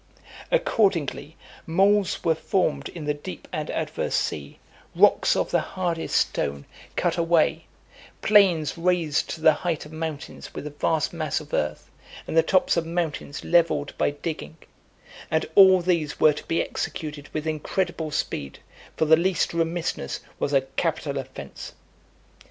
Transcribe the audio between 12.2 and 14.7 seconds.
and the tops of mountains levelled by digging;